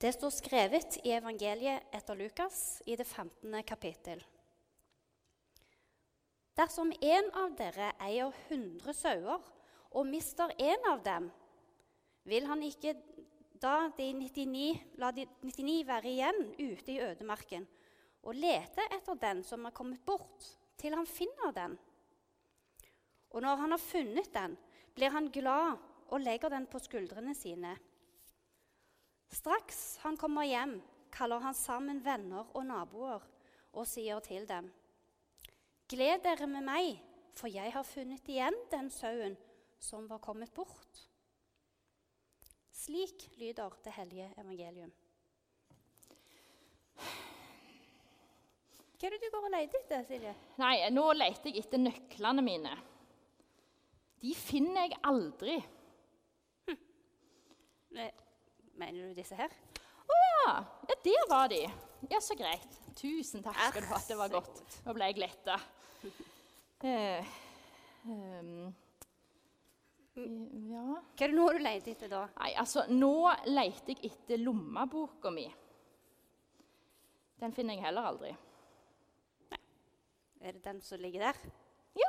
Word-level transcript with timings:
Det 0.00 0.14
står 0.16 0.30
skrevet 0.32 0.94
i 1.04 1.10
evangeliet 1.12 1.92
etter 1.92 2.16
Lukas 2.16 2.80
i 2.88 2.94
det 2.96 3.04
15. 3.04 3.52
kapittel. 3.68 4.22
Dersom 6.56 6.88
en 7.04 7.28
av 7.36 7.52
dere 7.58 7.90
eier 8.06 8.32
100 8.48 8.94
sauer 8.96 9.44
og 9.90 10.08
mister 10.08 10.54
en 10.56 10.86
av 10.88 11.02
dem, 11.04 11.26
vil 12.24 12.48
han 12.48 12.64
ikke 12.64 12.94
da 13.60 13.90
de 13.98 14.06
99, 14.16 14.70
la 15.04 15.12
de 15.12 15.26
99 15.44 15.76
være 15.92 16.14
igjen 16.14 16.40
ute 16.56 16.94
i 16.94 16.98
ødemarken 17.04 17.68
og 18.24 18.40
lete 18.40 18.88
etter 18.96 19.20
den 19.20 19.44
som 19.44 19.68
er 19.68 19.76
kommet 19.76 20.00
bort, 20.08 20.48
til 20.80 20.96
han 20.96 21.04
finner 21.04 21.52
den? 21.52 21.76
Og 23.36 23.44
når 23.44 23.66
han 23.66 23.76
har 23.76 23.84
funnet 23.84 24.32
den, 24.32 24.56
blir 24.96 25.12
han 25.12 25.28
glad 25.28 25.76
og 26.08 26.24
legger 26.24 26.56
den 26.56 26.64
på 26.72 26.80
skuldrene 26.80 27.36
sine. 27.36 27.76
Straks 29.30 30.00
han 30.02 30.16
kommer 30.18 30.44
hjem, 30.48 30.80
kaller 31.14 31.42
han 31.44 31.54
sammen 31.54 32.02
venner 32.02 32.48
og 32.54 32.66
naboer 32.66 33.22
og 33.70 33.86
sier 33.86 34.18
til 34.26 34.46
dem.: 34.48 34.70
Gled 35.90 36.24
dere 36.24 36.46
med 36.50 36.66
meg, 36.66 36.98
for 37.38 37.50
jeg 37.50 37.72
har 37.72 37.86
funnet 37.86 38.26
igjen 38.28 38.56
den 38.72 38.90
sauen 38.90 39.36
som 39.78 40.08
var 40.10 40.18
kommet 40.22 40.52
bort. 40.54 41.06
Slik 42.74 43.30
lyder 43.38 43.74
det 43.84 43.92
hellige 43.92 44.30
evangelium. 44.40 44.92
Hva 49.00 49.08
er 49.08 49.14
det 49.14 49.20
du 49.22 49.32
går 49.32 49.46
og 49.48 49.52
leter 49.54 49.80
etter, 49.80 50.02
Silje? 50.08 50.32
Nei, 50.60 50.74
nå 50.92 51.06
leter 51.16 51.48
jeg 51.48 51.64
etter 51.64 51.80
nøklene 51.80 52.42
mine. 52.44 52.72
De 54.20 54.34
finner 54.36 54.88
jeg 54.88 54.98
aldri. 55.08 55.54
Eh, 57.90 58.12
Mener 58.80 59.10
du 59.10 59.16
disse 59.18 59.36
her? 59.36 59.52
Å 60.10 60.18
ja. 60.18 60.52
ja, 60.88 60.96
der 61.04 61.24
var 61.28 61.50
de. 61.52 61.60
Ja, 62.08 62.20
så 62.24 62.36
greit. 62.38 62.78
Tusen 62.96 63.44
takk 63.44 63.58
skal 63.60 63.84
du 63.84 63.90
ha. 63.90 63.98
Det 64.08 64.16
var 64.18 64.32
godt. 64.32 64.62
Nå 64.86 64.94
ble 64.96 65.10
jeg 65.12 65.24
letta. 65.26 65.60
Eh, 66.80 67.26
um, 68.08 68.70
ja 70.16 70.84
Hva 70.96 71.26
er 71.26 71.26
det 71.26 71.36
nå 71.36 71.44
du 71.52 71.58
leter 71.60 71.92
etter, 71.92 72.08
da? 72.08 72.22
Nei, 72.38 72.54
altså, 72.56 72.86
nå 72.88 73.28
leter 73.50 73.92
jeg 73.92 74.14
etter 74.14 74.40
lommeboka 74.40 75.28
mi. 75.34 75.44
Den 77.36 77.52
finner 77.52 77.76
jeg 77.76 77.84
heller 77.84 78.08
aldri. 78.14 78.32
Er 80.40 80.56
det 80.56 80.64
den 80.64 80.80
som 80.80 81.04
ligger 81.04 81.26
der? 81.28 81.44
Ja. 82.00 82.08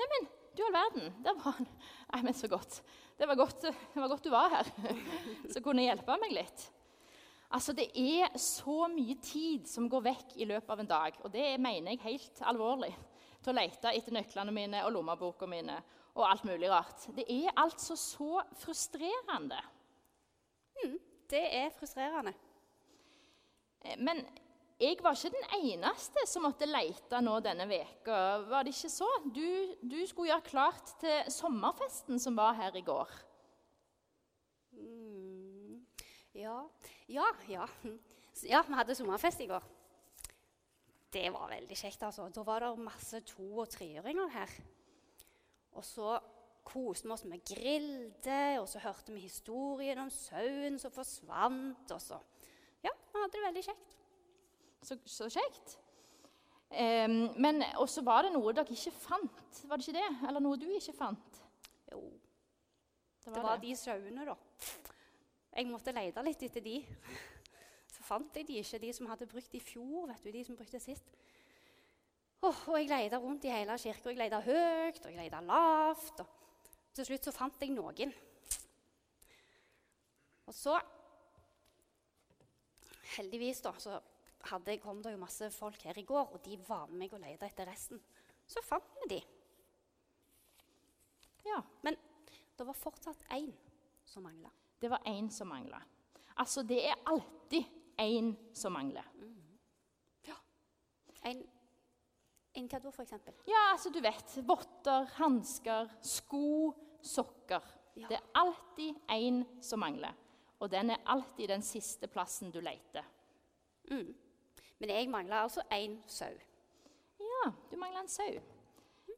Neimen, 0.00 0.30
du 0.56 0.64
all 0.66 0.74
verden. 0.74 1.12
Der 1.24 1.36
var 1.38 1.56
han. 1.58 1.68
Nei, 2.12 2.22
men 2.26 2.36
så 2.36 2.48
godt. 2.50 2.80
Det 3.18 3.28
var 3.28 3.36
godt, 3.36 3.62
det 3.68 4.00
var 4.00 4.08
godt 4.08 4.24
du 4.24 4.30
var 4.32 4.52
her, 4.54 4.68
så 5.52 5.60
kunne 5.64 5.84
hjelpe 5.84 6.16
meg 6.22 6.32
litt. 6.32 6.66
Altså, 7.50 7.74
Det 7.76 7.88
er 7.98 8.36
så 8.38 8.86
mye 8.88 9.16
tid 9.20 9.66
som 9.68 9.88
går 9.90 10.04
vekk 10.06 10.36
i 10.40 10.46
løpet 10.48 10.70
av 10.70 10.80
en 10.80 10.90
dag, 10.90 11.18
og 11.24 11.32
det 11.34 11.48
mener 11.60 11.92
jeg 11.92 12.04
helt 12.04 12.42
alvorlig, 12.48 12.92
til 13.40 13.52
å 13.52 13.56
lete 13.56 13.92
etter 13.96 14.14
nøklene 14.14 14.52
mine 14.54 14.84
og 14.86 14.92
lommeboka 14.94 15.48
mine 15.48 15.78
og 16.14 16.26
alt 16.26 16.44
mulig 16.44 16.68
rart. 16.70 17.06
Det 17.16 17.24
er 17.28 17.52
altså 17.56 17.96
så 17.96 18.42
frustrerende. 18.60 19.60
Det 21.30 21.42
er 21.60 21.70
frustrerende. 21.76 22.32
Eh, 23.84 23.96
Men 23.98 24.24
jeg 24.80 24.96
var 25.04 25.16
ikke 25.16 25.34
den 25.34 25.50
eneste 25.58 26.22
som 26.28 26.46
måtte 26.46 26.68
lete 26.68 27.20
nå 27.20 27.34
denne 27.44 27.66
veka. 27.68 28.20
Var 28.48 28.64
det 28.64 28.72
ikke 28.72 28.92
så? 28.92 29.08
Du, 29.28 29.44
du 29.84 29.98
skulle 30.08 30.30
gjøre 30.32 30.46
klart 30.46 30.94
til 31.02 31.28
sommerfesten 31.32 32.20
som 32.22 32.38
var 32.38 32.56
her 32.56 32.78
i 32.80 32.84
går. 32.86 33.12
Mm, 34.72 35.84
ja, 36.34 36.56
ja, 37.12 37.28
ja. 37.50 37.68
Ja, 38.48 38.62
vi 38.64 38.78
hadde 38.78 38.96
sommerfest 38.96 39.44
i 39.44 39.50
går. 39.50 39.68
Det 41.12 41.26
var 41.34 41.50
veldig 41.50 41.76
kjekt, 41.76 42.02
altså. 42.06 42.30
Da 42.32 42.44
var 42.46 42.64
det 42.64 42.72
masse 42.80 43.20
to- 43.26 43.58
og 43.60 43.68
treåringer 43.68 44.30
her. 44.32 44.52
Og 45.76 45.84
så 45.84 46.16
koste 46.64 47.08
vi 47.08 47.12
oss 47.12 47.24
med 47.28 47.44
grilde, 47.44 48.60
og 48.62 48.68
så 48.70 48.80
hørte 48.80 49.12
vi 49.12 49.26
historien 49.26 49.98
om 49.98 50.10
sauen 50.14 50.78
som 50.80 50.94
forsvant. 50.94 51.90
Og 51.90 52.00
så 52.00 52.20
Ja, 52.80 52.94
vi 53.12 53.18
hadde 53.20 53.32
det 53.36 53.44
veldig 53.44 53.64
kjekt. 53.66 53.99
Så, 54.82 54.96
så 55.04 55.28
kjekt. 55.28 55.76
Um, 56.70 57.32
men 57.42 57.64
også 57.82 58.04
var 58.06 58.24
det 58.24 58.32
noe 58.34 58.52
dere 58.54 58.76
ikke 58.76 58.94
fant. 58.94 59.62
Var 59.66 59.80
det 59.80 59.88
ikke 59.88 59.98
det? 59.98 60.10
Eller 60.28 60.42
noe 60.44 60.58
du 60.60 60.68
ikke 60.70 60.94
fant? 60.94 61.40
Jo, 61.90 62.04
Det 63.24 63.34
det 63.34 63.42
var 63.42 63.58
de 63.60 63.74
sauene, 63.76 64.24
da. 64.24 64.36
Jeg 65.50 65.66
måtte 65.66 65.92
lete 65.92 66.22
litt 66.22 66.44
etter 66.46 66.62
de. 66.62 66.76
Så 67.90 68.04
fant 68.06 68.36
jeg 68.38 68.46
de 68.46 68.60
ikke, 68.62 68.78
de 68.78 68.92
som 68.94 69.10
hadde 69.10 69.26
brukt 69.26 69.54
i 69.54 69.60
fjor. 69.60 70.06
vet 70.08 70.22
du, 70.24 70.30
de 70.30 70.44
som 70.46 70.56
brukte 70.56 70.80
sist. 70.80 71.10
Oh, 72.40 72.68
og 72.70 72.78
jeg 72.78 72.88
lette 72.88 73.18
rundt 73.18 73.44
i 73.44 73.52
hele 73.52 73.76
kirka. 73.78 74.08
Jeg 74.08 74.20
lette 74.22 74.40
høyt 74.46 75.02
og 75.04 75.10
jeg 75.10 75.18
lette 75.18 75.40
lavt. 75.44 76.22
Og 76.22 76.94
til 76.94 77.08
slutt 77.10 77.26
så 77.26 77.34
fant 77.34 77.60
jeg 77.60 77.74
noen. 77.74 78.14
Og 80.46 80.54
så 80.54 80.78
Heldigvis 83.10 83.58
da, 83.64 83.72
så 83.82 83.96
hadde, 84.48 84.78
kom 84.80 85.02
det 85.02 85.12
jo 85.14 85.20
masse 85.20 85.50
folk 85.52 85.82
her 85.84 85.98
i 85.98 86.06
går, 86.06 86.32
og 86.32 86.44
de 86.44 86.56
var 86.68 86.88
med 86.88 87.04
meg 87.04 87.14
og 87.16 87.22
lette 87.22 87.48
etter 87.48 87.68
resten. 87.68 88.00
Så 88.48 88.62
fant 88.64 88.96
vi 89.02 89.14
de. 89.14 89.20
Ja. 91.46 91.60
Men 91.82 91.96
det 92.56 92.66
var 92.66 92.76
fortsatt 92.76 93.28
én 93.36 93.52
som 94.04 94.24
mangla. 94.26 94.50
Det 94.80 94.90
var 94.90 95.04
én 95.08 95.30
som 95.30 95.48
mangla. 95.48 95.80
Altså, 96.40 96.62
det 96.62 96.80
er 96.88 96.96
alltid 97.06 97.64
én 98.00 98.34
som 98.56 98.72
mangler. 98.72 99.06
En, 101.28 101.42
en 102.56 102.68
hva 102.70 102.80
da, 102.80 102.90
eksempel? 103.02 103.36
Ja, 103.48 103.66
altså, 103.74 103.92
du 103.92 104.00
vet. 104.00 104.38
Votter, 104.46 105.08
hansker, 105.18 105.90
sko, 106.00 106.72
sokker. 107.04 107.66
Ja. 107.98 108.08
Det 108.08 108.16
er 108.16 108.26
alltid 108.40 108.96
én 109.12 109.42
som 109.64 109.82
mangler. 109.84 110.16
Og 110.60 110.70
den 110.72 110.92
er 110.94 111.04
alltid 111.08 111.48
den 111.48 111.64
siste 111.64 112.08
plassen 112.08 112.52
du 112.52 112.60
leter. 112.64 113.04
Mm. 113.90 114.12
Men 114.80 114.94
jeg 114.94 115.10
mangla 115.12 115.42
altså 115.44 115.62
én 115.76 115.98
sau. 116.08 116.32
Ja, 117.20 117.50
du 117.70 117.76
mangler 117.76 118.00
en 118.00 118.08
sau. 118.08 118.40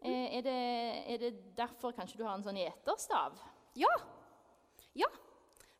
Eh, 0.02 0.36
er, 0.36 0.42
det, 0.42 0.58
er 1.14 1.18
det 1.22 1.32
derfor 1.56 1.94
kanskje 1.94 2.18
du 2.18 2.24
har 2.26 2.34
en 2.34 2.42
sånn 2.42 2.58
gjeterstav? 2.58 3.38
Ja! 3.78 3.92
Ja! 4.98 5.08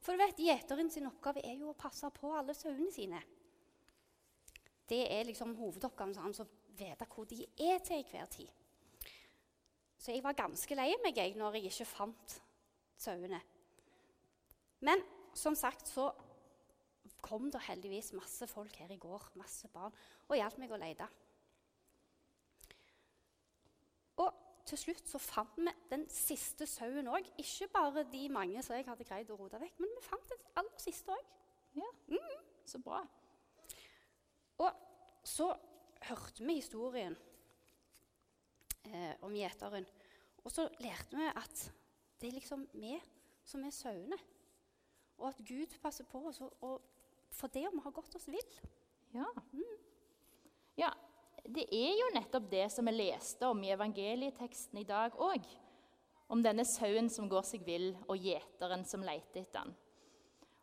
For 0.03 0.15
du 0.15 0.23
vet, 0.23 0.39
gjeteren 0.39 0.91
sin 0.91 1.07
oppgave 1.11 1.43
er 1.47 1.59
jo 1.59 1.73
å 1.73 1.79
passe 1.79 2.09
på 2.15 2.31
alle 2.35 2.55
sauene 2.55 2.91
sine. 2.95 3.21
Det 4.89 5.05
er 5.11 5.27
liksom 5.27 5.55
hovedoppgaven 5.59 6.19
hans 6.23 6.43
å 6.43 6.49
vite 6.79 7.07
hvor 7.11 7.27
de 7.31 7.43
er 7.59 7.83
til 7.83 8.01
enhver 8.01 8.31
tid. 8.31 8.51
Så 9.99 10.11
jeg 10.15 10.23
var 10.25 10.39
ganske 10.39 10.75
lei 10.75 10.91
meg 11.03 11.19
jeg, 11.19 11.35
når 11.39 11.59
jeg 11.59 11.71
ikke 11.71 11.91
fant 11.93 12.39
sauene. 12.99 13.39
Men 14.83 15.03
som 15.39 15.55
sagt 15.59 15.91
så 15.91 16.09
kom 17.23 17.51
det 17.53 17.63
heldigvis 17.69 18.13
masse 18.19 18.47
folk 18.51 18.77
her 18.83 18.93
i 18.93 19.01
går, 19.01 19.31
masse 19.41 19.69
barn, 19.73 19.95
og 20.29 20.37
hjalp 20.37 20.59
meg 20.61 20.75
å 20.75 20.81
lete. 20.81 21.09
Og 24.23 24.43
til 24.69 24.79
slutt 24.79 25.09
så 25.11 25.21
fant 25.23 25.59
vi 25.59 25.73
den 25.91 26.05
siste 26.13 26.67
sauen 26.71 27.11
òg. 27.11 27.27
Ikke 27.41 27.71
bare 27.73 28.05
de 28.11 28.27
mange 28.33 28.63
som 28.63 28.77
jeg 28.77 28.87
hadde 28.89 29.07
greid 29.07 29.31
å 29.33 29.39
rote 29.39 29.61
vekk, 29.63 29.81
men 29.83 29.95
vi 29.97 30.05
fant 30.07 30.35
den 30.35 30.47
aller 30.61 30.83
siste 30.83 31.15
òg. 31.15 31.31
Ja, 31.79 31.89
så 32.69 32.79
bra. 32.85 33.01
Og 34.61 34.83
så 35.25 35.49
hørte 36.09 36.45
vi 36.45 36.59
historien 36.59 37.17
eh, 38.91 39.15
om 39.25 39.35
gjeteren. 39.37 39.87
Og 40.43 40.53
så 40.53 40.67
lærte 40.83 41.17
vi 41.17 41.29
at 41.31 41.65
det 42.21 42.29
er 42.29 42.37
liksom 42.37 42.67
vi 42.75 42.97
som 43.47 43.65
er 43.65 43.75
sauene. 43.75 44.19
Og 45.19 45.29
at 45.31 45.43
Gud 45.47 45.75
passer 45.83 46.07
på 46.09 46.23
oss, 46.29 46.41
og, 46.43 46.53
og 46.61 46.83
for 47.33 47.53
det 47.53 47.67
om 47.69 47.79
vi 47.79 47.85
har 47.85 47.95
gått 47.97 48.15
oss 48.19 48.29
vill. 48.29 48.53
Ja. 49.13 49.27
ja, 50.81 50.91
det 51.45 51.67
er 51.75 51.97
jo 51.99 52.11
nettopp 52.15 52.49
det 52.51 52.69
som 52.73 52.89
vi 52.89 52.95
leste 52.95 53.49
om 53.49 53.61
i 53.65 53.73
evangelieteksten 53.75 54.81
i 54.81 54.87
dag 54.89 55.17
òg. 55.21 55.45
Om 56.33 56.41
denne 56.45 56.65
sauen 56.65 57.11
som 57.13 57.29
går 57.29 57.45
seg 57.45 57.65
vill, 57.67 57.91
og 58.09 58.17
gjeteren 58.17 58.87
som 58.89 59.05
leter 59.05 59.43
etter 59.43 59.59
den. 59.59 59.75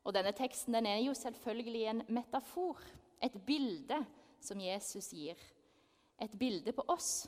Og 0.07 0.15
denne 0.15 0.31
teksten 0.33 0.73
den 0.73 0.87
er 0.89 1.01
jo 1.03 1.13
selvfølgelig 1.13 1.83
en 1.91 2.03
metafor, 2.09 2.79
et 3.21 3.35
bilde 3.45 3.99
som 4.41 4.61
Jesus 4.63 5.11
gir. 5.13 5.37
Et 6.19 6.31
bilde 6.39 6.73
på 6.73 6.85
oss. 6.89 7.27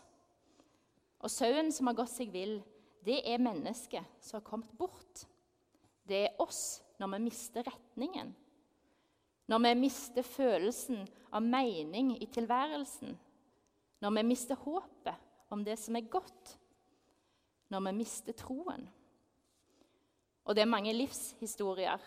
Og 1.21 1.29
sauen 1.29 1.69
som 1.75 1.91
har 1.91 1.99
gått 1.99 2.13
seg 2.15 2.31
vill, 2.33 2.57
det 3.05 3.19
er 3.27 3.41
mennesket 3.41 4.07
som 4.23 4.39
har 4.39 4.47
kommet 4.47 4.71
bort. 4.77 5.25
Det 6.07 6.25
er 6.25 6.41
oss 6.41 6.81
når 7.01 7.13
vi 7.13 7.25
mister 7.27 7.65
retningen. 7.67 8.33
Når 9.51 9.59
vi 9.65 9.73
mister 9.81 10.23
følelsen 10.23 11.03
av 11.31 11.43
mening 11.43 12.13
i 12.23 12.29
tilværelsen. 12.31 13.17
Når 14.01 14.15
vi 14.15 14.23
mister 14.23 14.55
håpet 14.55 15.51
om 15.51 15.65
det 15.67 15.75
som 15.79 15.99
er 15.99 16.07
godt. 16.07 16.55
Når 17.69 17.83
vi 17.89 17.95
mister 17.99 18.37
troen. 18.37 18.87
Og 20.47 20.55
det 20.55 20.63
er 20.63 20.71
mange 20.71 20.95
livshistorier 20.95 21.99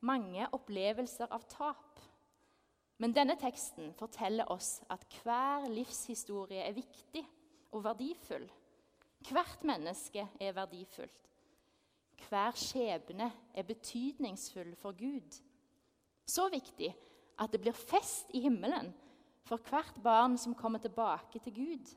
mange 0.00 0.46
opplevelser 0.54 1.30
av 1.34 1.46
tap. 1.50 2.00
Men 2.98 3.14
denne 3.14 3.36
teksten 3.38 3.92
forteller 3.98 4.50
oss 4.50 4.78
at 4.90 5.04
hver 5.22 5.68
livshistorie 5.70 6.64
er 6.66 6.76
viktig 6.76 7.22
og 7.74 7.84
verdifull. 7.86 8.46
Hvert 9.28 9.64
menneske 9.66 10.24
er 10.40 10.54
verdifullt. 10.56 11.14
Hver 12.28 12.56
skjebne 12.58 13.30
er 13.54 13.66
betydningsfull 13.66 14.74
for 14.78 14.96
Gud. 14.98 15.38
Så 16.28 16.48
viktig 16.52 16.90
at 17.38 17.52
det 17.52 17.60
blir 17.62 17.76
fest 17.76 18.28
i 18.36 18.42
himmelen 18.44 18.92
for 19.48 19.62
hvert 19.70 19.96
barn 20.04 20.36
som 20.38 20.56
kommer 20.56 20.82
tilbake 20.82 21.40
til 21.40 21.54
Gud. 21.56 21.92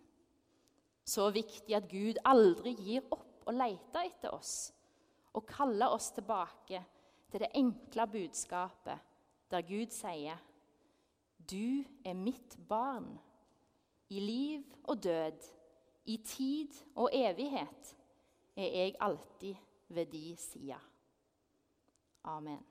Så 1.03 1.27
viktig 1.33 1.75
at 1.75 1.89
Gud 1.91 2.21
aldri 2.25 2.75
gir 2.77 3.03
opp 3.11 3.47
å 3.49 3.55
lete 3.55 4.05
etter 4.05 4.35
oss 4.35 4.71
og 5.33 5.47
kaller 5.49 5.91
oss 5.91 6.11
tilbake 6.15 6.83
til 7.31 7.43
det 7.43 7.51
enkle 7.57 8.07
budskapet 8.11 9.09
der 9.51 9.67
Gud 9.67 9.91
sier 9.95 10.39
Du 11.51 11.83
er 12.05 12.13
mitt 12.15 12.55
barn. 12.69 13.17
I 14.11 14.19
liv 14.19 14.63
og 14.83 15.03
død, 15.03 15.39
i 16.05 16.17
tid 16.17 16.75
og 16.95 17.09
evighet 17.13 17.95
er 18.55 18.75
jeg 18.75 18.95
alltid 18.99 19.55
ved 19.87 20.05
de 20.11 20.35
sida. 20.37 20.79
Amen. 22.23 22.70